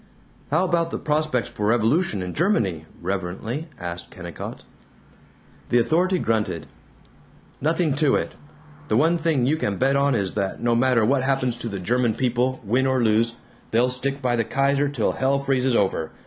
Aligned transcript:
"How 0.49 0.63
about 0.65 0.89
the 0.89 0.97
prospects 0.97 1.47
for 1.47 1.67
revolution 1.67 2.23
in 2.23 2.33
Germany?" 2.33 2.87
reverently 3.03 3.67
asked 3.79 4.09
Kennicott. 4.09 4.63
The 5.69 5.77
authority 5.77 6.17
grunted, 6.17 6.65
"Nothing 7.61 7.93
to 7.97 8.15
it. 8.15 8.31
The 8.87 8.97
one 8.97 9.19
thing 9.19 9.45
you 9.45 9.57
can 9.57 9.77
bet 9.77 9.95
on 9.95 10.15
is 10.15 10.33
that 10.33 10.59
no 10.59 10.75
matter 10.75 11.05
what 11.05 11.21
happens 11.21 11.55
to 11.57 11.69
the 11.69 11.77
German 11.79 12.15
people, 12.15 12.59
win 12.63 12.87
or 12.87 13.03
lose, 13.03 13.37
they'll 13.69 13.91
stick 13.91 14.23
by 14.23 14.35
the 14.35 14.43
Kaiser 14.43 14.89
till 14.89 15.11
hell 15.11 15.37
freezes 15.37 15.75
over. 15.75 16.09